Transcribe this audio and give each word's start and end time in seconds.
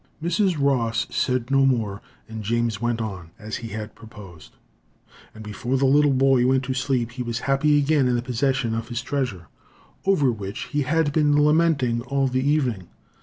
Mrs. 0.19 0.59
Ross 0.59 1.05
said 1.11 1.51
no 1.51 1.63
more, 1.63 2.01
and 2.27 2.41
James 2.43 2.81
went 2.81 2.99
on, 2.99 3.29
as 3.37 3.57
he 3.57 3.67
had 3.67 3.93
proposed; 3.93 4.55
and 5.35 5.43
before 5.43 5.77
the 5.77 5.85
little 5.85 6.11
boy 6.11 6.43
went 6.47 6.63
to 6.63 6.73
sleep, 6.73 7.11
he 7.11 7.21
was 7.21 7.41
happy 7.41 7.77
again 7.77 8.07
in 8.07 8.15
the 8.15 8.23
possession 8.23 8.73
of 8.73 8.87
his 8.87 9.03
treasure, 9.03 9.45
over 10.03 10.31
which 10.31 10.61
he 10.71 10.81
had 10.81 11.13
been 11.13 11.39
lamenting 11.39 12.01
all 12.01 12.25
the 12.27 12.41
evening. 12.43 12.87